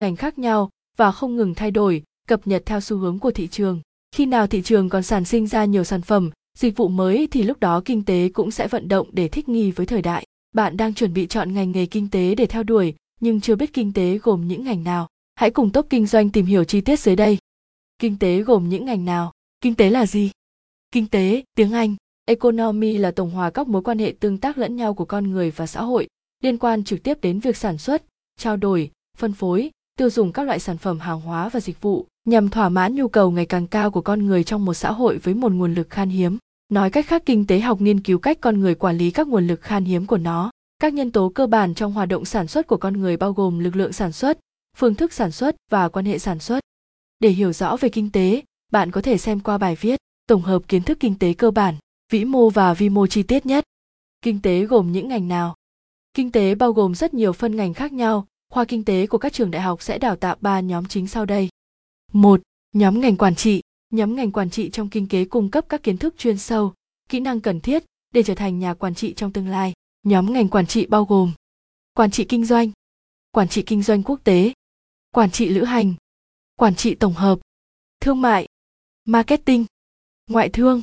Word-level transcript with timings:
ngành 0.00 0.16
khác 0.16 0.38
nhau 0.38 0.70
và 0.96 1.12
không 1.12 1.36
ngừng 1.36 1.54
thay 1.54 1.70
đổi, 1.70 2.02
cập 2.28 2.46
nhật 2.46 2.62
theo 2.66 2.80
xu 2.80 2.96
hướng 2.96 3.18
của 3.18 3.30
thị 3.30 3.48
trường. 3.48 3.80
Khi 4.12 4.26
nào 4.26 4.46
thị 4.46 4.62
trường 4.62 4.88
còn 4.88 5.02
sản 5.02 5.24
sinh 5.24 5.46
ra 5.46 5.64
nhiều 5.64 5.84
sản 5.84 6.02
phẩm, 6.02 6.30
dịch 6.58 6.76
vụ 6.76 6.88
mới 6.88 7.28
thì 7.30 7.42
lúc 7.42 7.60
đó 7.60 7.82
kinh 7.84 8.04
tế 8.04 8.28
cũng 8.28 8.50
sẽ 8.50 8.68
vận 8.68 8.88
động 8.88 9.08
để 9.12 9.28
thích 9.28 9.48
nghi 9.48 9.70
với 9.70 9.86
thời 9.86 10.02
đại. 10.02 10.26
Bạn 10.54 10.76
đang 10.76 10.94
chuẩn 10.94 11.14
bị 11.14 11.26
chọn 11.26 11.54
ngành 11.54 11.72
nghề 11.72 11.86
kinh 11.86 12.10
tế 12.10 12.34
để 12.34 12.46
theo 12.46 12.62
đuổi, 12.62 12.94
nhưng 13.20 13.40
chưa 13.40 13.56
biết 13.56 13.72
kinh 13.72 13.92
tế 13.92 14.18
gồm 14.18 14.48
những 14.48 14.64
ngành 14.64 14.84
nào. 14.84 15.08
Hãy 15.34 15.50
cùng 15.50 15.72
top 15.72 15.86
kinh 15.90 16.06
doanh 16.06 16.30
tìm 16.30 16.46
hiểu 16.46 16.64
chi 16.64 16.80
tiết 16.80 17.00
dưới 17.00 17.16
đây. 17.16 17.38
Kinh 17.98 18.18
tế 18.18 18.42
gồm 18.42 18.68
những 18.68 18.84
ngành 18.84 19.04
nào? 19.04 19.32
Kinh 19.60 19.74
tế 19.74 19.90
là 19.90 20.06
gì? 20.06 20.30
Kinh 20.92 21.06
tế, 21.06 21.42
tiếng 21.54 21.72
anh. 21.72 21.96
Economy 22.24 22.98
là 22.98 23.10
tổng 23.10 23.30
hòa 23.30 23.50
các 23.50 23.68
mối 23.68 23.82
quan 23.82 23.98
hệ 23.98 24.14
tương 24.20 24.38
tác 24.38 24.58
lẫn 24.58 24.76
nhau 24.76 24.94
của 24.94 25.04
con 25.04 25.30
người 25.30 25.50
và 25.50 25.66
xã 25.66 25.82
hội, 25.82 26.08
liên 26.42 26.58
quan 26.58 26.84
trực 26.84 27.02
tiếp 27.02 27.18
đến 27.22 27.40
việc 27.40 27.56
sản 27.56 27.78
xuất, 27.78 28.02
trao 28.38 28.56
đổi, 28.56 28.90
phân 29.16 29.32
phối 29.32 29.70
tiêu 29.96 30.10
dùng 30.10 30.32
các 30.32 30.42
loại 30.42 30.58
sản 30.58 30.78
phẩm 30.78 31.00
hàng 31.00 31.20
hóa 31.20 31.48
và 31.48 31.60
dịch 31.60 31.80
vụ 31.80 32.06
nhằm 32.24 32.48
thỏa 32.48 32.68
mãn 32.68 32.94
nhu 32.94 33.08
cầu 33.08 33.30
ngày 33.30 33.46
càng 33.46 33.66
cao 33.66 33.90
của 33.90 34.00
con 34.00 34.26
người 34.26 34.44
trong 34.44 34.64
một 34.64 34.74
xã 34.74 34.92
hội 34.92 35.18
với 35.18 35.34
một 35.34 35.52
nguồn 35.52 35.74
lực 35.74 35.90
khan 35.90 36.08
hiếm. 36.08 36.38
Nói 36.68 36.90
cách 36.90 37.06
khác, 37.06 37.22
kinh 37.26 37.46
tế 37.46 37.60
học 37.60 37.80
nghiên 37.80 38.00
cứu 38.00 38.18
cách 38.18 38.38
con 38.40 38.60
người 38.60 38.74
quản 38.74 38.96
lý 38.96 39.10
các 39.10 39.28
nguồn 39.28 39.46
lực 39.46 39.60
khan 39.60 39.84
hiếm 39.84 40.06
của 40.06 40.18
nó. 40.18 40.50
Các 40.78 40.94
nhân 40.94 41.10
tố 41.10 41.28
cơ 41.28 41.46
bản 41.46 41.74
trong 41.74 41.92
hoạt 41.92 42.08
động 42.08 42.24
sản 42.24 42.46
xuất 42.46 42.66
của 42.66 42.76
con 42.76 43.00
người 43.00 43.16
bao 43.16 43.32
gồm 43.32 43.58
lực 43.58 43.76
lượng 43.76 43.92
sản 43.92 44.12
xuất, 44.12 44.38
phương 44.76 44.94
thức 44.94 45.12
sản 45.12 45.32
xuất 45.32 45.56
và 45.70 45.88
quan 45.88 46.04
hệ 46.04 46.18
sản 46.18 46.38
xuất. 46.38 46.60
Để 47.20 47.28
hiểu 47.28 47.52
rõ 47.52 47.76
về 47.76 47.88
kinh 47.88 48.10
tế, 48.10 48.42
bạn 48.72 48.90
có 48.90 49.00
thể 49.00 49.18
xem 49.18 49.40
qua 49.40 49.58
bài 49.58 49.76
viết 49.80 50.00
tổng 50.28 50.42
hợp 50.42 50.62
kiến 50.68 50.82
thức 50.82 51.00
kinh 51.00 51.18
tế 51.18 51.32
cơ 51.32 51.50
bản, 51.50 51.74
vĩ 52.12 52.24
mô 52.24 52.50
và 52.50 52.74
vi 52.74 52.88
mô 52.88 53.06
chi 53.06 53.22
tiết 53.22 53.46
nhất. 53.46 53.64
Kinh 54.22 54.42
tế 54.42 54.64
gồm 54.64 54.92
những 54.92 55.08
ngành 55.08 55.28
nào? 55.28 55.54
Kinh 56.14 56.32
tế 56.32 56.54
bao 56.54 56.72
gồm 56.72 56.94
rất 56.94 57.14
nhiều 57.14 57.32
phân 57.32 57.56
ngành 57.56 57.74
khác 57.74 57.92
nhau 57.92 58.26
khoa 58.48 58.64
kinh 58.64 58.84
tế 58.84 59.06
của 59.06 59.18
các 59.18 59.32
trường 59.32 59.50
đại 59.50 59.62
học 59.62 59.82
sẽ 59.82 59.98
đào 59.98 60.16
tạo 60.16 60.36
ba 60.40 60.60
nhóm 60.60 60.86
chính 60.86 61.06
sau 61.06 61.26
đây 61.26 61.48
một, 62.12 62.42
nhóm 62.72 63.00
ngành 63.00 63.16
quản 63.16 63.34
trị 63.34 63.62
nhóm 63.90 64.16
ngành 64.16 64.32
quản 64.32 64.50
trị 64.50 64.70
trong 64.70 64.88
kinh 64.88 65.08
tế 65.08 65.24
cung 65.24 65.50
cấp 65.50 65.64
các 65.68 65.82
kiến 65.82 65.98
thức 65.98 66.14
chuyên 66.18 66.38
sâu, 66.38 66.74
kỹ 67.08 67.20
năng 67.20 67.40
cần 67.40 67.60
thiết 67.60 67.84
để 68.14 68.22
trở 68.22 68.34
thành 68.34 68.58
nhà 68.58 68.74
quản 68.74 68.94
trị 68.94 69.14
trong 69.14 69.32
tương 69.32 69.48
lai 69.48 69.72
nhóm 70.02 70.32
ngành 70.32 70.48
quản 70.48 70.66
trị 70.66 70.86
bao 70.86 71.04
gồm 71.04 71.32
quản 71.94 72.10
trị 72.10 72.24
kinh 72.24 72.44
doanh, 72.44 72.70
quản 73.30 73.48
trị 73.48 73.62
kinh 73.66 73.82
doanh 73.82 74.02
quốc 74.02 74.20
tế, 74.24 74.52
quản 75.10 75.30
trị 75.30 75.48
lữ 75.48 75.64
hành, 75.64 75.94
quản 76.56 76.74
trị 76.74 76.94
tổng 76.94 77.14
hợp, 77.14 77.38
thương 78.00 78.20
mại, 78.20 78.48
marketing, 79.04 79.64
ngoại 80.26 80.48
thương 80.48 80.82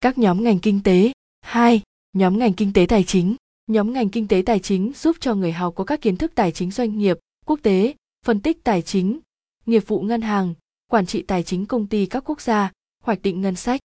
các 0.00 0.18
nhóm 0.18 0.44
ngành 0.44 0.58
kinh 0.58 0.82
tế 0.82 1.12
2. 1.40 1.82
Nhóm 2.12 2.38
ngành 2.38 2.52
kinh 2.52 2.72
tế 2.72 2.86
tài 2.88 3.04
chính. 3.04 3.36
Nhóm 3.72 3.92
ngành 3.92 4.08
kinh 4.08 4.28
tế 4.28 4.42
tài 4.46 4.58
chính 4.58 4.92
giúp 4.94 5.16
cho 5.20 5.34
người 5.34 5.52
học 5.52 5.74
có 5.76 5.84
các 5.84 6.00
kiến 6.00 6.16
thức 6.16 6.32
tài 6.34 6.52
chính 6.52 6.70
doanh 6.70 6.98
nghiệp, 6.98 7.18
quốc 7.46 7.60
tế, 7.62 7.94
phân 8.26 8.40
tích 8.40 8.64
tài 8.64 8.82
chính, 8.82 9.18
nghiệp 9.66 9.82
vụ 9.86 10.00
ngân 10.00 10.22
hàng, 10.22 10.54
quản 10.90 11.06
trị 11.06 11.22
tài 11.22 11.42
chính 11.42 11.66
công 11.66 11.86
ty 11.86 12.06
các 12.06 12.24
quốc 12.26 12.40
gia, 12.40 12.72
hoạch 13.02 13.22
định 13.22 13.40
ngân 13.40 13.56
sách. 13.56 13.80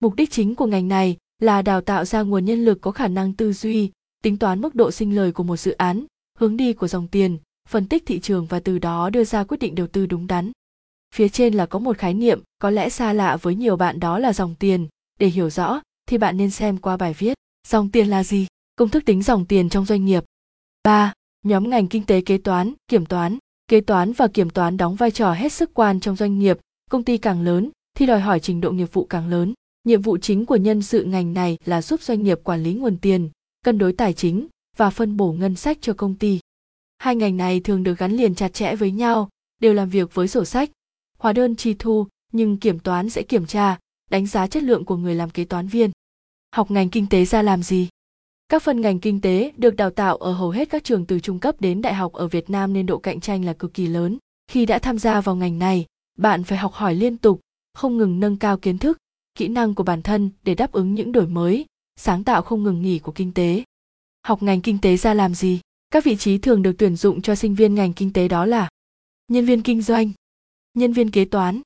Mục 0.00 0.14
đích 0.14 0.30
chính 0.30 0.54
của 0.54 0.66
ngành 0.66 0.88
này 0.88 1.16
là 1.38 1.62
đào 1.62 1.80
tạo 1.80 2.04
ra 2.04 2.22
nguồn 2.22 2.44
nhân 2.44 2.64
lực 2.64 2.80
có 2.80 2.90
khả 2.90 3.08
năng 3.08 3.32
tư 3.32 3.52
duy, 3.52 3.90
tính 4.22 4.36
toán 4.36 4.60
mức 4.60 4.74
độ 4.74 4.90
sinh 4.90 5.16
lời 5.16 5.32
của 5.32 5.42
một 5.42 5.56
dự 5.56 5.72
án, 5.72 6.04
hướng 6.38 6.56
đi 6.56 6.72
của 6.72 6.88
dòng 6.88 7.08
tiền, 7.08 7.38
phân 7.68 7.88
tích 7.88 8.06
thị 8.06 8.20
trường 8.20 8.46
và 8.46 8.60
từ 8.60 8.78
đó 8.78 9.10
đưa 9.10 9.24
ra 9.24 9.44
quyết 9.44 9.60
định 9.60 9.74
đầu 9.74 9.86
tư 9.86 10.06
đúng 10.06 10.26
đắn. 10.26 10.52
Phía 11.14 11.28
trên 11.28 11.54
là 11.54 11.66
có 11.66 11.78
một 11.78 11.98
khái 11.98 12.14
niệm 12.14 12.40
có 12.58 12.70
lẽ 12.70 12.88
xa 12.88 13.12
lạ 13.12 13.36
với 13.36 13.54
nhiều 13.54 13.76
bạn 13.76 14.00
đó 14.00 14.18
là 14.18 14.32
dòng 14.32 14.54
tiền, 14.58 14.88
để 15.20 15.26
hiểu 15.26 15.50
rõ 15.50 15.80
thì 16.06 16.18
bạn 16.18 16.36
nên 16.36 16.50
xem 16.50 16.78
qua 16.78 16.96
bài 16.96 17.14
viết 17.18 17.34
dòng 17.68 17.90
tiền 17.90 18.08
là 18.08 18.24
gì 18.24 18.46
công 18.76 18.88
thức 18.88 19.04
tính 19.06 19.22
dòng 19.22 19.46
tiền 19.46 19.68
trong 19.68 19.84
doanh 19.84 20.04
nghiệp 20.04 20.24
3. 20.82 21.12
Nhóm 21.42 21.70
ngành 21.70 21.86
kinh 21.86 22.06
tế 22.06 22.20
kế 22.20 22.38
toán, 22.38 22.72
kiểm 22.88 23.06
toán. 23.06 23.38
Kế 23.68 23.80
toán 23.80 24.12
và 24.12 24.28
kiểm 24.28 24.50
toán 24.50 24.76
đóng 24.76 24.94
vai 24.94 25.10
trò 25.10 25.32
hết 25.32 25.52
sức 25.52 25.74
quan 25.74 26.00
trong 26.00 26.16
doanh 26.16 26.38
nghiệp, 26.38 26.58
công 26.90 27.04
ty 27.04 27.18
càng 27.18 27.42
lớn 27.42 27.70
thì 27.96 28.06
đòi 28.06 28.20
hỏi 28.20 28.40
trình 28.40 28.60
độ 28.60 28.70
nghiệp 28.70 28.92
vụ 28.92 29.04
càng 29.04 29.28
lớn. 29.28 29.54
Nhiệm 29.84 30.02
vụ 30.02 30.18
chính 30.18 30.46
của 30.46 30.56
nhân 30.56 30.82
sự 30.82 31.04
ngành 31.04 31.34
này 31.34 31.58
là 31.64 31.82
giúp 31.82 32.02
doanh 32.02 32.22
nghiệp 32.22 32.40
quản 32.44 32.62
lý 32.62 32.74
nguồn 32.74 32.96
tiền, 32.96 33.30
cân 33.64 33.78
đối 33.78 33.92
tài 33.92 34.12
chính 34.12 34.46
và 34.76 34.90
phân 34.90 35.16
bổ 35.16 35.32
ngân 35.32 35.56
sách 35.56 35.78
cho 35.80 35.92
công 35.92 36.14
ty. 36.14 36.40
Hai 36.98 37.16
ngành 37.16 37.36
này 37.36 37.60
thường 37.60 37.82
được 37.82 37.98
gắn 37.98 38.12
liền 38.12 38.34
chặt 38.34 38.52
chẽ 38.52 38.76
với 38.76 38.90
nhau, 38.90 39.28
đều 39.60 39.74
làm 39.74 39.88
việc 39.88 40.14
với 40.14 40.28
sổ 40.28 40.44
sách, 40.44 40.70
hóa 41.18 41.32
đơn 41.32 41.56
chi 41.56 41.74
thu, 41.78 42.06
nhưng 42.32 42.56
kiểm 42.56 42.78
toán 42.78 43.10
sẽ 43.10 43.22
kiểm 43.22 43.46
tra, 43.46 43.78
đánh 44.10 44.26
giá 44.26 44.46
chất 44.46 44.62
lượng 44.62 44.84
của 44.84 44.96
người 44.96 45.14
làm 45.14 45.30
kế 45.30 45.44
toán 45.44 45.66
viên 45.66 45.90
học 46.54 46.70
ngành 46.70 46.90
kinh 46.90 47.06
tế 47.06 47.24
ra 47.24 47.42
làm 47.42 47.62
gì 47.62 47.88
các 48.54 48.62
phân 48.62 48.80
ngành 48.80 49.00
kinh 49.00 49.20
tế 49.20 49.52
được 49.56 49.76
đào 49.76 49.90
tạo 49.90 50.16
ở 50.16 50.32
hầu 50.32 50.50
hết 50.50 50.70
các 50.70 50.84
trường 50.84 51.06
từ 51.06 51.20
trung 51.20 51.40
cấp 51.40 51.60
đến 51.60 51.82
đại 51.82 51.94
học 51.94 52.12
ở 52.12 52.28
việt 52.28 52.50
nam 52.50 52.72
nên 52.72 52.86
độ 52.86 52.98
cạnh 52.98 53.20
tranh 53.20 53.44
là 53.44 53.52
cực 53.52 53.74
kỳ 53.74 53.86
lớn. 53.86 54.18
Khi 54.50 54.66
đã 54.66 54.78
tham 54.78 54.98
gia 54.98 55.20
vào 55.20 55.36
ngành 55.36 55.58
này 55.58 55.86
bạn 56.18 56.44
phải 56.44 56.58
học 56.58 56.72
hỏi 56.72 56.94
liên 56.94 57.16
tục 57.16 57.40
không 57.72 57.96
ngừng 57.96 58.20
nâng 58.20 58.36
cao 58.36 58.58
kiến 58.58 58.78
thức 58.78 58.98
kỹ 59.34 59.48
năng 59.48 59.74
của 59.74 59.82
bản 59.82 60.02
thân 60.02 60.30
để 60.42 60.54
đáp 60.54 60.72
ứng 60.72 60.94
những 60.94 61.12
đổi 61.12 61.26
mới 61.26 61.66
sáng 61.96 62.24
tạo 62.24 62.42
không 62.42 62.62
ngừng 62.62 62.82
nghỉ 62.82 62.98
của 62.98 63.12
kinh 63.12 63.32
tế. 63.32 63.64
Học 64.26 64.42
ngành 64.42 64.60
kinh 64.60 64.78
tế 64.78 64.96
ra 64.96 65.14
làm 65.14 65.34
gì? 65.34 65.60
Các 65.90 66.04
vị 66.04 66.16
trí 66.16 66.38
thường 66.38 66.62
được 66.62 66.72
tuyển 66.78 66.96
dụng 66.96 67.22
cho 67.22 67.34
sinh 67.34 67.54
viên 67.54 67.74
ngành 67.74 67.92
kinh 67.92 68.12
tế 68.12 68.28
đó 68.28 68.46
là 68.46 68.68
nhân 69.28 69.46
viên 69.46 69.62
kinh 69.62 69.82
doanh 69.82 70.10
nhân 70.74 70.92
viên 70.92 71.10
kế 71.10 71.24
toán 71.24 71.60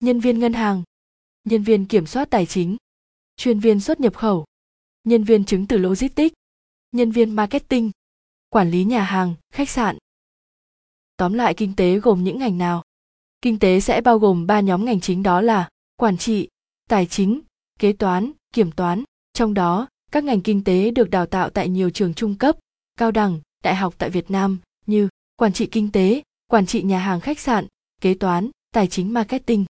nhân 0.00 0.20
viên 0.20 0.38
ngân 0.38 0.52
hàng 0.52 0.82
nhân 1.44 1.62
viên 1.62 1.84
kiểm 1.84 2.06
soát 2.06 2.30
tài 2.30 2.46
chính, 2.46 2.76
chuyên 3.36 3.58
viên 3.58 3.80
xuất 3.80 4.00
nhập 4.00 4.16
khẩu, 4.16 4.44
nhân 5.04 5.24
viên 5.24 5.44
chứng 5.44 5.66
từ 5.66 5.78
logistics, 5.78 6.34
nhân 6.92 7.10
viên 7.10 7.30
marketing, 7.30 7.90
quản 8.48 8.70
lý 8.70 8.84
nhà 8.84 9.02
hàng, 9.02 9.34
khách 9.52 9.70
sạn. 9.70 9.98
Tóm 11.16 11.32
lại 11.32 11.54
kinh 11.54 11.76
tế 11.76 11.98
gồm 11.98 12.24
những 12.24 12.38
ngành 12.38 12.58
nào? 12.58 12.82
Kinh 13.42 13.58
tế 13.58 13.80
sẽ 13.80 14.00
bao 14.00 14.18
gồm 14.18 14.46
ba 14.46 14.60
nhóm 14.60 14.84
ngành 14.84 15.00
chính 15.00 15.22
đó 15.22 15.40
là 15.40 15.68
quản 15.96 16.18
trị, 16.18 16.48
tài 16.88 17.06
chính, 17.06 17.40
kế 17.78 17.92
toán, 17.92 18.32
kiểm 18.54 18.72
toán. 18.72 19.04
Trong 19.32 19.54
đó, 19.54 19.88
các 20.12 20.24
ngành 20.24 20.40
kinh 20.40 20.64
tế 20.64 20.90
được 20.90 21.10
đào 21.10 21.26
tạo 21.26 21.50
tại 21.50 21.68
nhiều 21.68 21.90
trường 21.90 22.14
trung 22.14 22.34
cấp, 22.34 22.56
cao 22.96 23.10
đẳng, 23.10 23.40
đại 23.62 23.74
học 23.74 23.94
tại 23.98 24.10
Việt 24.10 24.30
Nam 24.30 24.58
như 24.86 25.08
quản 25.36 25.52
trị 25.52 25.66
kinh 25.66 25.92
tế, 25.92 26.22
quản 26.46 26.66
trị 26.66 26.82
nhà 26.82 26.98
hàng 26.98 27.20
khách 27.20 27.38
sạn, 27.38 27.66
kế 28.00 28.14
toán, 28.14 28.50
tài 28.74 28.86
chính 28.86 29.12
marketing. 29.12 29.64